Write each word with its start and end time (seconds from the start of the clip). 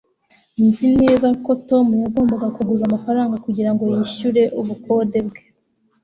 nzi 0.65 0.87
neza 1.01 1.27
ko 1.43 1.51
tom 1.69 1.85
yagombaga 2.03 2.47
kuguza 2.55 2.83
amafaranga 2.85 3.35
kugirango 3.45 3.83
yishyure 3.93 4.43
ubukode 4.59 5.19
bwe 5.27 5.41